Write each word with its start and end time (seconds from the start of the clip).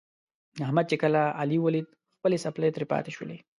احمد 0.65 0.85
چې 0.91 0.97
کله 1.03 1.21
علي 1.39 1.57
ولید 1.61 1.87
خپلې 2.17 2.37
څپلۍ 2.43 2.69
ترې 2.75 2.85
پاتې 2.91 3.11
شولې. 3.15 3.37